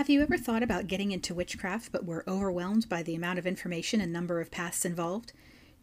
Have 0.00 0.08
you 0.08 0.22
ever 0.22 0.38
thought 0.38 0.62
about 0.62 0.86
getting 0.86 1.12
into 1.12 1.34
witchcraft 1.34 1.92
but 1.92 2.06
were 2.06 2.24
overwhelmed 2.26 2.88
by 2.88 3.02
the 3.02 3.14
amount 3.14 3.38
of 3.38 3.46
information 3.46 4.00
and 4.00 4.10
number 4.10 4.40
of 4.40 4.50
paths 4.50 4.86
involved? 4.86 5.34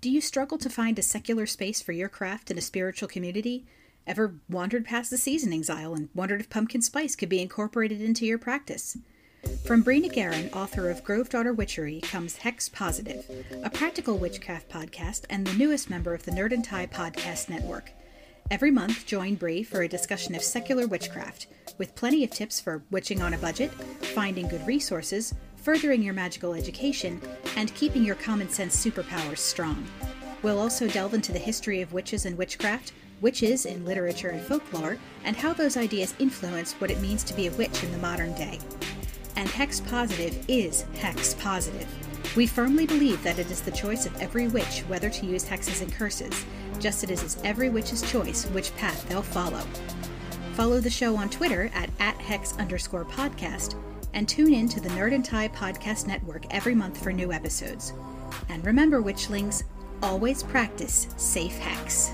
Do 0.00 0.10
you 0.10 0.22
struggle 0.22 0.56
to 0.56 0.70
find 0.70 0.98
a 0.98 1.02
secular 1.02 1.44
space 1.44 1.82
for 1.82 1.92
your 1.92 2.08
craft 2.08 2.50
in 2.50 2.56
a 2.56 2.62
spiritual 2.62 3.10
community? 3.10 3.66
Ever 4.06 4.36
wandered 4.48 4.86
past 4.86 5.10
the 5.10 5.18
seasonings 5.18 5.68
aisle 5.68 5.92
and 5.92 6.08
wondered 6.14 6.40
if 6.40 6.48
pumpkin 6.48 6.80
spice 6.80 7.14
could 7.14 7.28
be 7.28 7.42
incorporated 7.42 8.00
into 8.00 8.24
your 8.24 8.38
practice? 8.38 8.96
From 9.66 9.84
Brina 9.84 10.10
Guerin, 10.10 10.48
author 10.54 10.88
of 10.88 11.04
Grove 11.04 11.28
Daughter 11.28 11.52
Witchery, 11.52 12.00
comes 12.00 12.38
Hex 12.38 12.70
Positive, 12.70 13.22
a 13.62 13.68
practical 13.68 14.16
witchcraft 14.16 14.70
podcast 14.70 15.26
and 15.28 15.46
the 15.46 15.58
newest 15.58 15.90
member 15.90 16.14
of 16.14 16.24
the 16.24 16.30
Nerd 16.30 16.52
and 16.52 16.64
Tie 16.64 16.86
podcast 16.86 17.50
network. 17.50 17.90
Every 18.50 18.70
month, 18.70 19.04
join 19.04 19.34
Brie 19.34 19.62
for 19.62 19.82
a 19.82 19.88
discussion 19.88 20.34
of 20.34 20.42
secular 20.42 20.86
witchcraft, 20.86 21.48
with 21.78 21.94
plenty 21.94 22.24
of 22.24 22.30
tips 22.30 22.60
for 22.60 22.82
witching 22.90 23.22
on 23.22 23.34
a 23.34 23.38
budget, 23.38 23.72
finding 24.14 24.48
good 24.48 24.66
resources, 24.66 25.34
furthering 25.56 26.02
your 26.02 26.14
magical 26.14 26.54
education, 26.54 27.20
and 27.56 27.74
keeping 27.74 28.04
your 28.04 28.14
common 28.14 28.48
sense 28.48 28.76
superpowers 28.76 29.38
strong. 29.38 29.86
We'll 30.42 30.58
also 30.58 30.88
delve 30.88 31.14
into 31.14 31.32
the 31.32 31.38
history 31.38 31.80
of 31.82 31.92
witches 31.92 32.24
and 32.26 32.38
witchcraft, 32.38 32.92
witches 33.20 33.66
in 33.66 33.84
literature 33.84 34.28
and 34.28 34.40
folklore, 34.40 34.98
and 35.24 35.36
how 35.36 35.52
those 35.52 35.76
ideas 35.76 36.14
influence 36.18 36.74
what 36.74 36.90
it 36.90 37.00
means 37.00 37.24
to 37.24 37.34
be 37.34 37.46
a 37.46 37.52
witch 37.52 37.82
in 37.82 37.90
the 37.92 37.98
modern 37.98 38.32
day. 38.34 38.58
And 39.36 39.48
Hex 39.48 39.80
Positive 39.80 40.44
is 40.48 40.84
Hex 41.00 41.34
Positive. 41.34 41.86
We 42.36 42.46
firmly 42.46 42.86
believe 42.86 43.22
that 43.22 43.38
it 43.38 43.50
is 43.50 43.62
the 43.62 43.70
choice 43.70 44.06
of 44.06 44.14
every 44.20 44.48
witch 44.48 44.80
whether 44.88 45.08
to 45.08 45.26
use 45.26 45.44
hexes 45.44 45.80
and 45.82 45.92
curses, 45.92 46.44
just 46.78 47.02
as 47.02 47.10
it 47.10 47.24
is 47.24 47.38
every 47.44 47.70
witch's 47.70 48.08
choice 48.10 48.44
which 48.46 48.74
path 48.76 49.08
they'll 49.08 49.22
follow. 49.22 49.62
Follow 50.56 50.80
the 50.80 50.88
show 50.88 51.16
on 51.16 51.28
Twitter 51.28 51.70
at, 51.74 51.90
at 52.00 52.16
hex 52.16 52.56
underscore 52.56 53.04
podcast 53.04 53.74
and 54.14 54.26
tune 54.26 54.54
in 54.54 54.70
to 54.70 54.80
the 54.80 54.88
Nerd 54.88 55.14
and 55.14 55.22
Tie 55.22 55.48
podcast 55.48 56.06
network 56.06 56.46
every 56.50 56.74
month 56.74 57.02
for 57.02 57.12
new 57.12 57.30
episodes. 57.30 57.92
And 58.48 58.64
remember, 58.64 59.02
witchlings, 59.02 59.64
always 60.02 60.42
practice 60.42 61.08
safe 61.18 61.58
hex. 61.58 62.12